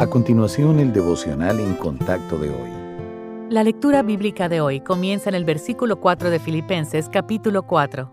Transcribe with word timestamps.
A 0.00 0.06
continuación, 0.06 0.80
el 0.80 0.94
devocional 0.94 1.60
en 1.60 1.74
contacto 1.74 2.38
de 2.38 2.48
hoy. 2.48 3.50
La 3.50 3.62
lectura 3.62 4.02
bíblica 4.02 4.48
de 4.48 4.62
hoy 4.62 4.80
comienza 4.80 5.28
en 5.28 5.34
el 5.34 5.44
versículo 5.44 6.00
4 6.00 6.30
de 6.30 6.38
Filipenses 6.38 7.10
capítulo 7.10 7.64
4. 7.64 8.10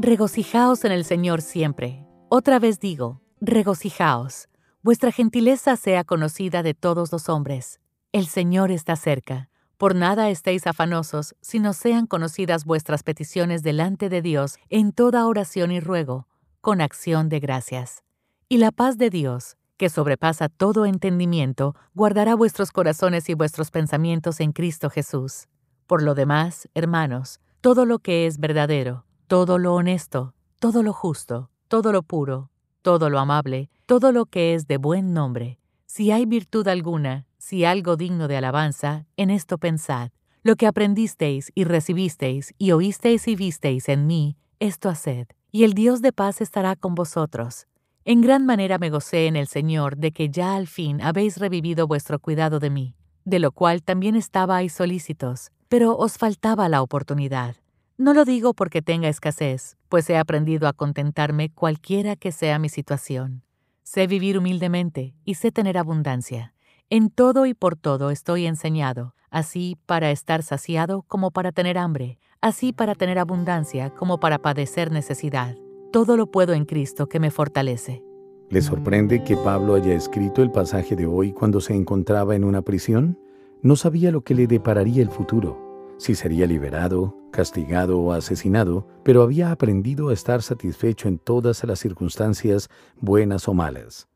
Regocijaos 0.00 0.84
en 0.84 0.90
el 0.90 1.04
Señor 1.04 1.40
siempre. 1.40 2.04
Otra 2.28 2.58
vez 2.58 2.80
digo, 2.80 3.20
regocijaos. 3.40 4.48
Vuestra 4.82 5.12
gentileza 5.12 5.76
sea 5.76 6.02
conocida 6.02 6.64
de 6.64 6.74
todos 6.74 7.12
los 7.12 7.28
hombres. 7.28 7.78
El 8.10 8.26
Señor 8.26 8.72
está 8.72 8.96
cerca. 8.96 9.48
Por 9.76 9.94
nada 9.94 10.30
estéis 10.30 10.66
afanosos, 10.66 11.36
sino 11.40 11.72
sean 11.72 12.08
conocidas 12.08 12.64
vuestras 12.64 13.04
peticiones 13.04 13.62
delante 13.62 14.08
de 14.08 14.22
Dios 14.22 14.56
en 14.70 14.90
toda 14.90 15.24
oración 15.24 15.70
y 15.70 15.78
ruego, 15.78 16.26
con 16.60 16.80
acción 16.80 17.28
de 17.28 17.38
gracias. 17.38 18.02
Y 18.48 18.56
la 18.56 18.72
paz 18.72 18.98
de 18.98 19.10
Dios, 19.10 19.57
que 19.78 19.88
sobrepasa 19.88 20.50
todo 20.50 20.84
entendimiento, 20.84 21.74
guardará 21.94 22.34
vuestros 22.34 22.72
corazones 22.72 23.30
y 23.30 23.34
vuestros 23.34 23.70
pensamientos 23.70 24.40
en 24.40 24.52
Cristo 24.52 24.90
Jesús. 24.90 25.46
Por 25.86 26.02
lo 26.02 26.14
demás, 26.14 26.68
hermanos, 26.74 27.40
todo 27.62 27.86
lo 27.86 28.00
que 28.00 28.26
es 28.26 28.38
verdadero, 28.38 29.06
todo 29.26 29.56
lo 29.56 29.74
honesto, 29.74 30.34
todo 30.58 30.82
lo 30.82 30.92
justo, 30.92 31.50
todo 31.68 31.92
lo 31.92 32.02
puro, 32.02 32.50
todo 32.82 33.08
lo 33.08 33.18
amable, 33.18 33.70
todo 33.86 34.12
lo 34.12 34.26
que 34.26 34.54
es 34.54 34.66
de 34.66 34.76
buen 34.76 35.14
nombre, 35.14 35.58
si 35.86 36.10
hay 36.10 36.26
virtud 36.26 36.68
alguna, 36.68 37.26
si 37.38 37.64
algo 37.64 37.96
digno 37.96 38.28
de 38.28 38.36
alabanza, 38.36 39.06
en 39.16 39.30
esto 39.30 39.56
pensad. 39.58 40.10
Lo 40.42 40.56
que 40.56 40.66
aprendisteis 40.66 41.50
y 41.54 41.64
recibisteis 41.64 42.54
y 42.58 42.72
oísteis 42.72 43.26
y 43.28 43.36
visteis 43.36 43.88
en 43.88 44.06
mí, 44.06 44.36
esto 44.60 44.88
haced, 44.88 45.28
y 45.50 45.64
el 45.64 45.72
Dios 45.72 46.02
de 46.02 46.12
paz 46.12 46.40
estará 46.40 46.76
con 46.76 46.94
vosotros. 46.94 47.66
En 48.10 48.22
gran 48.22 48.46
manera 48.46 48.78
me 48.78 48.88
gocé 48.88 49.26
en 49.26 49.36
el 49.36 49.48
Señor 49.48 49.98
de 49.98 50.12
que 50.12 50.30
ya 50.30 50.54
al 50.54 50.66
fin 50.66 51.02
habéis 51.02 51.36
revivido 51.36 51.86
vuestro 51.86 52.18
cuidado 52.18 52.58
de 52.58 52.70
mí, 52.70 52.94
de 53.26 53.38
lo 53.38 53.52
cual 53.52 53.82
también 53.82 54.16
estabais 54.16 54.72
solícitos, 54.72 55.50
pero 55.68 55.94
os 55.94 56.16
faltaba 56.16 56.70
la 56.70 56.80
oportunidad. 56.80 57.56
No 57.98 58.14
lo 58.14 58.24
digo 58.24 58.54
porque 58.54 58.80
tenga 58.80 59.10
escasez, 59.10 59.76
pues 59.90 60.08
he 60.08 60.16
aprendido 60.16 60.68
a 60.68 60.72
contentarme 60.72 61.50
cualquiera 61.50 62.16
que 62.16 62.32
sea 62.32 62.58
mi 62.58 62.70
situación. 62.70 63.42
Sé 63.82 64.06
vivir 64.06 64.38
humildemente 64.38 65.14
y 65.26 65.34
sé 65.34 65.52
tener 65.52 65.76
abundancia. 65.76 66.54
En 66.88 67.10
todo 67.10 67.44
y 67.44 67.52
por 67.52 67.76
todo 67.76 68.10
estoy 68.10 68.46
enseñado, 68.46 69.14
así 69.28 69.76
para 69.84 70.10
estar 70.12 70.42
saciado 70.42 71.02
como 71.02 71.30
para 71.30 71.52
tener 71.52 71.76
hambre, 71.76 72.18
así 72.40 72.72
para 72.72 72.94
tener 72.94 73.18
abundancia 73.18 73.90
como 73.90 74.18
para 74.18 74.38
padecer 74.38 74.92
necesidad. 74.92 75.56
Todo 75.90 76.18
lo 76.18 76.26
puedo 76.26 76.52
en 76.52 76.66
Cristo 76.66 77.06
que 77.08 77.18
me 77.18 77.30
fortalece. 77.30 78.07
¿Le 78.50 78.62
sorprende 78.62 79.22
que 79.24 79.36
Pablo 79.36 79.74
haya 79.74 79.92
escrito 79.92 80.40
el 80.40 80.50
pasaje 80.50 80.96
de 80.96 81.04
hoy 81.04 81.32
cuando 81.32 81.60
se 81.60 81.74
encontraba 81.74 82.34
en 82.34 82.44
una 82.44 82.62
prisión? 82.62 83.18
No 83.60 83.76
sabía 83.76 84.10
lo 84.10 84.22
que 84.22 84.34
le 84.34 84.46
depararía 84.46 85.02
el 85.02 85.10
futuro, 85.10 85.94
si 85.98 86.14
sería 86.14 86.46
liberado, 86.46 87.14
castigado 87.30 88.00
o 88.00 88.12
asesinado, 88.12 88.86
pero 89.04 89.20
había 89.22 89.52
aprendido 89.52 90.08
a 90.08 90.14
estar 90.14 90.40
satisfecho 90.40 91.08
en 91.08 91.18
todas 91.18 91.62
las 91.64 91.78
circunstancias, 91.78 92.70
buenas 92.98 93.48
o 93.48 93.54
malas. 93.54 94.08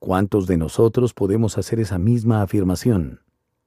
¿Cuántos 0.00 0.48
de 0.48 0.56
nosotros 0.56 1.14
podemos 1.14 1.56
hacer 1.56 1.78
esa 1.78 1.98
misma 1.98 2.42
afirmación? 2.42 3.20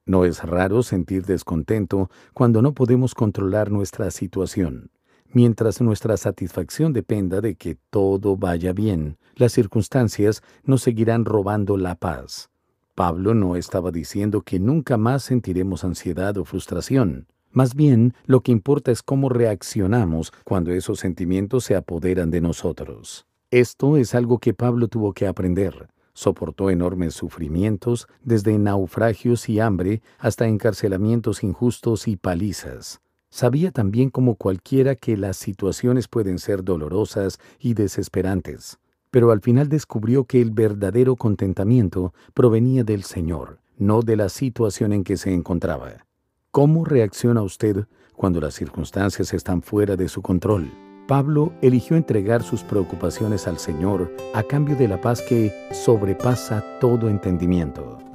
No 0.06 0.25
es 0.25 0.44
raro 0.44 0.84
sentir 0.84 1.25
descontento 1.25 2.09
cuando 2.34 2.62
no 2.62 2.73
podemos 2.73 3.16
controlar 3.16 3.72
nuestra 3.72 4.12
situación. 4.12 4.92
Mientras 5.31 5.80
nuestra 5.80 6.17
satisfacción 6.17 6.91
dependa 6.91 7.39
de 7.39 7.55
que 7.55 7.77
todo 7.91 8.35
vaya 8.35 8.73
bien, 8.73 9.17
las 9.35 9.52
circunstancias 9.52 10.41
nos 10.63 10.81
seguirán 10.81 11.23
robando 11.23 11.77
la 11.77 11.94
paz. 11.94 12.49
Pablo 12.95 13.35
no 13.35 13.55
estaba 13.55 13.91
diciendo 13.91 14.41
que 14.41 14.59
nunca 14.59 14.97
más 14.97 15.23
sentiremos 15.23 15.83
ansiedad 15.83 16.35
o 16.38 16.45
frustración. 16.45 17.27
Más 17.52 17.75
bien, 17.75 18.16
lo 18.25 18.41
que 18.41 18.52
importa 18.52 18.91
es 18.91 19.03
cómo 19.03 19.29
reaccionamos 19.29 20.34
cuando 20.44 20.72
esos 20.72 21.00
sentimientos 21.00 21.63
se 21.63 21.75
apoderan 21.75 22.31
de 22.31 22.41
nosotros. 22.41 23.28
Esto 23.51 23.97
es 23.97 24.16
algo 24.16 24.39
que 24.39 24.56
Pablo 24.56 24.88
tuvo 24.88 25.13
que 25.13 25.28
aprender. 25.28 25.89
Soportó 26.13 26.72
enormes 26.72 27.13
sufrimientos, 27.13 28.07
desde 28.23 28.57
naufragios 28.57 29.47
y 29.47 29.59
hambre 29.59 30.01
hasta 30.18 30.47
encarcelamientos 30.47 31.44
injustos 31.44 32.07
y 32.07 32.18
palizas. 32.18 33.00
Sabía 33.29 33.72
también 33.72 34.09
como 34.09 34.35
cualquiera 34.35 34.95
que 34.95 35.16
las 35.16 35.38
situaciones 35.38 36.07
pueden 36.07 36.40
ser 36.40 36.63
dolorosas 36.63 37.40
y 37.59 37.75
desesperantes, 37.75 38.79
pero 39.12 39.31
al 39.31 39.41
final 39.41 39.69
descubrió 39.69 40.25
que 40.25 40.41
el 40.41 40.51
verdadero 40.51 41.16
contentamiento 41.16 42.13
provenía 42.34 42.84
del 42.84 43.03
Señor, 43.03 43.59
no 43.78 44.01
de 44.01 44.16
la 44.16 44.29
situación 44.29 44.94
en 44.94 45.03
que 45.03 45.18
se 45.18 45.34
encontraba. 45.34 46.06
¿Cómo 46.51 46.84
reacciona 46.85 47.44
usted 47.44 47.85
cuando 48.16 48.41
las 48.41 48.56
circunstancias 48.56 49.34
están 49.34 49.62
fuera 49.62 49.95
de 49.95 50.09
su 50.09 50.22
control? 50.22 50.72
Pablo 51.07 51.53
eligió 51.62 51.97
entregar 51.97 52.44
sus 52.44 52.63
preocupaciones 52.63 53.47
al 53.47 53.57
Señor 53.57 54.12
a 54.34 54.44
cambio 54.44 54.75
de 54.75 54.88
la 54.88 55.01
paz 55.01 55.22
que 55.22 55.51
sobrepasa 55.72 56.63
todo 56.79 57.09
entendimiento. 57.09 58.09